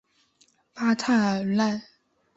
[0.73, 1.79] 巴泰尔奈。